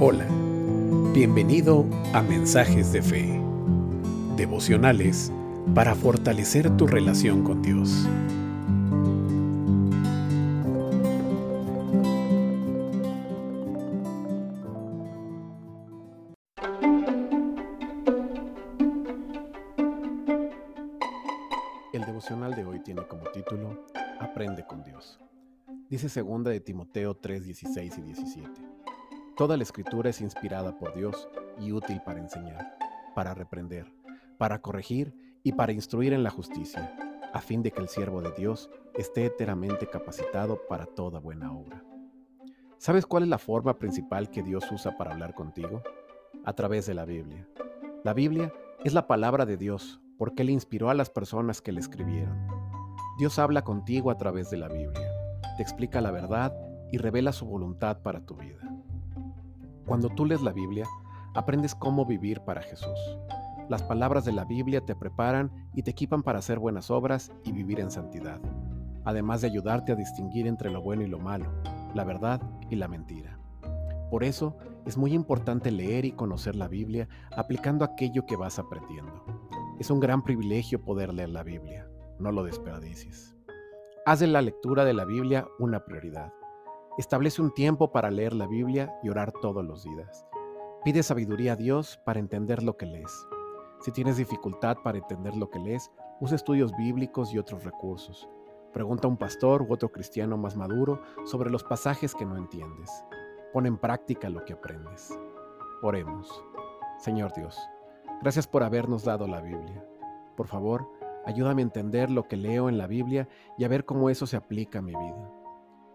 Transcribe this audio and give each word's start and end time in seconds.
Hola, 0.00 0.26
bienvenido 1.12 1.84
a 2.12 2.22
Mensajes 2.22 2.92
de 2.92 3.02
Fe, 3.02 3.40
devocionales 4.36 5.32
para 5.74 5.94
fortalecer 5.94 6.76
tu 6.76 6.88
relación 6.88 7.44
con 7.44 7.62
Dios. 7.62 8.08
El 21.92 22.04
devocional 22.04 22.54
de 22.54 22.64
hoy 22.64 22.80
tiene 22.80 23.06
como 23.06 23.24
título 23.30 23.84
Aprende 24.20 24.66
con 24.66 24.82
Dios. 24.82 25.20
Dice 25.88 26.08
segunda 26.08 26.50
de 26.50 26.60
Timoteo 26.60 27.14
3, 27.14 27.44
16 27.44 27.98
y 27.98 28.02
17. 28.02 28.50
Toda 29.36 29.56
la 29.56 29.62
escritura 29.62 30.10
es 30.10 30.20
inspirada 30.20 30.76
por 30.76 30.94
Dios 30.94 31.28
y 31.60 31.72
útil 31.72 32.02
para 32.04 32.18
enseñar, 32.18 32.76
para 33.14 33.34
reprender, 33.34 33.86
para 34.36 34.60
corregir 34.60 35.14
y 35.44 35.52
para 35.52 35.72
instruir 35.72 36.12
en 36.12 36.24
la 36.24 36.30
justicia, 36.30 36.92
a 37.32 37.40
fin 37.40 37.62
de 37.62 37.70
que 37.70 37.80
el 37.80 37.88
siervo 37.88 38.20
de 38.20 38.32
Dios 38.32 38.70
esté 38.94 39.26
enteramente 39.26 39.86
capacitado 39.86 40.66
para 40.68 40.86
toda 40.86 41.20
buena 41.20 41.52
obra. 41.52 41.84
¿Sabes 42.78 43.06
cuál 43.06 43.22
es 43.22 43.28
la 43.28 43.38
forma 43.38 43.78
principal 43.78 44.30
que 44.30 44.42
Dios 44.42 44.70
usa 44.72 44.96
para 44.96 45.12
hablar 45.12 45.34
contigo? 45.34 45.82
A 46.44 46.52
través 46.54 46.86
de 46.86 46.94
la 46.94 47.04
Biblia. 47.04 47.48
La 48.04 48.14
Biblia 48.14 48.52
es 48.84 48.94
la 48.94 49.06
palabra 49.06 49.46
de 49.46 49.56
Dios 49.56 50.00
porque 50.16 50.42
Él 50.42 50.50
inspiró 50.50 50.90
a 50.90 50.94
las 50.94 51.10
personas 51.10 51.60
que 51.60 51.72
le 51.72 51.80
escribieron. 51.80 52.67
Dios 53.18 53.40
habla 53.40 53.62
contigo 53.62 54.12
a 54.12 54.16
través 54.16 54.48
de 54.48 54.58
la 54.58 54.68
Biblia, 54.68 55.10
te 55.56 55.62
explica 55.64 56.00
la 56.00 56.12
verdad 56.12 56.54
y 56.92 56.98
revela 56.98 57.32
su 57.32 57.46
voluntad 57.46 57.98
para 58.00 58.24
tu 58.24 58.36
vida. 58.36 58.60
Cuando 59.86 60.08
tú 60.08 60.24
lees 60.24 60.40
la 60.40 60.52
Biblia, 60.52 60.86
aprendes 61.34 61.74
cómo 61.74 62.06
vivir 62.06 62.42
para 62.42 62.62
Jesús. 62.62 63.18
Las 63.68 63.82
palabras 63.82 64.24
de 64.24 64.30
la 64.30 64.44
Biblia 64.44 64.82
te 64.82 64.94
preparan 64.94 65.50
y 65.74 65.82
te 65.82 65.90
equipan 65.90 66.22
para 66.22 66.38
hacer 66.38 66.60
buenas 66.60 66.92
obras 66.92 67.32
y 67.42 67.50
vivir 67.50 67.80
en 67.80 67.90
santidad, 67.90 68.40
además 69.04 69.40
de 69.40 69.48
ayudarte 69.48 69.90
a 69.90 69.96
distinguir 69.96 70.46
entre 70.46 70.70
lo 70.70 70.80
bueno 70.80 71.02
y 71.02 71.08
lo 71.08 71.18
malo, 71.18 71.52
la 71.94 72.04
verdad 72.04 72.40
y 72.70 72.76
la 72.76 72.86
mentira. 72.86 73.36
Por 74.12 74.22
eso 74.22 74.56
es 74.86 74.96
muy 74.96 75.12
importante 75.12 75.72
leer 75.72 76.04
y 76.04 76.12
conocer 76.12 76.54
la 76.54 76.68
Biblia 76.68 77.08
aplicando 77.36 77.84
aquello 77.84 78.26
que 78.26 78.36
vas 78.36 78.60
aprendiendo. 78.60 79.24
Es 79.80 79.90
un 79.90 79.98
gran 79.98 80.22
privilegio 80.22 80.80
poder 80.84 81.12
leer 81.12 81.30
la 81.30 81.42
Biblia. 81.42 81.88
No 82.18 82.32
lo 82.32 82.42
desperdicies. 82.42 83.36
Haz 84.06 84.20
de 84.20 84.26
la 84.26 84.42
lectura 84.42 84.84
de 84.84 84.94
la 84.94 85.04
Biblia 85.04 85.46
una 85.58 85.84
prioridad. 85.84 86.32
Establece 86.98 87.42
un 87.42 87.52
tiempo 87.52 87.92
para 87.92 88.10
leer 88.10 88.32
la 88.32 88.46
Biblia 88.46 88.92
y 89.02 89.08
orar 89.08 89.32
todos 89.40 89.64
los 89.64 89.84
días. 89.84 90.26
Pide 90.84 91.02
sabiduría 91.02 91.52
a 91.52 91.56
Dios 91.56 92.00
para 92.04 92.18
entender 92.18 92.62
lo 92.62 92.76
que 92.76 92.86
lees. 92.86 93.26
Si 93.80 93.92
tienes 93.92 94.16
dificultad 94.16 94.78
para 94.82 94.98
entender 94.98 95.36
lo 95.36 95.48
que 95.50 95.58
lees, 95.58 95.90
usa 96.20 96.36
estudios 96.36 96.76
bíblicos 96.76 97.32
y 97.32 97.38
otros 97.38 97.64
recursos. 97.64 98.28
Pregunta 98.72 99.06
a 99.06 99.10
un 99.10 99.16
pastor 99.16 99.62
u 99.62 99.72
otro 99.72 99.90
cristiano 99.90 100.36
más 100.36 100.56
maduro 100.56 101.00
sobre 101.24 101.50
los 101.50 101.62
pasajes 101.62 102.14
que 102.14 102.26
no 102.26 102.36
entiendes. 102.36 102.90
Pon 103.52 103.66
en 103.66 103.78
práctica 103.78 104.28
lo 104.28 104.44
que 104.44 104.54
aprendes. 104.54 105.16
Oremos. 105.82 106.42
Señor 106.98 107.32
Dios, 107.34 107.56
Gracias 108.20 108.48
por 108.48 108.64
habernos 108.64 109.04
dado 109.04 109.28
la 109.28 109.40
Biblia. 109.40 109.84
Por 110.36 110.48
favor, 110.48 110.90
ayúdame 111.28 111.60
a 111.60 111.66
entender 111.66 112.10
lo 112.10 112.26
que 112.26 112.36
leo 112.36 112.70
en 112.70 112.78
la 112.78 112.86
Biblia 112.86 113.28
y 113.58 113.64
a 113.64 113.68
ver 113.68 113.84
cómo 113.84 114.08
eso 114.08 114.26
se 114.26 114.36
aplica 114.36 114.78
a 114.78 114.82
mi 114.82 114.92
vida. 114.92 115.30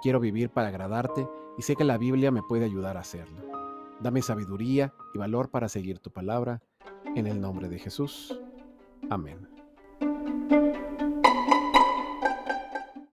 Quiero 0.00 0.20
vivir 0.20 0.48
para 0.48 0.68
agradarte 0.68 1.28
y 1.58 1.62
sé 1.62 1.76
que 1.76 1.84
la 1.84 1.98
Biblia 1.98 2.30
me 2.30 2.42
puede 2.42 2.64
ayudar 2.64 2.96
a 2.96 3.00
hacerlo. 3.00 3.42
Dame 4.00 4.22
sabiduría 4.22 4.94
y 5.14 5.18
valor 5.18 5.50
para 5.50 5.68
seguir 5.68 5.98
tu 5.98 6.10
palabra. 6.10 6.62
En 7.14 7.26
el 7.26 7.40
nombre 7.40 7.68
de 7.68 7.78
Jesús. 7.78 8.40
Amén. 9.10 9.47